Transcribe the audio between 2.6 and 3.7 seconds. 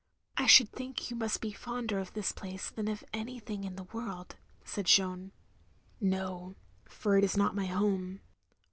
than of anything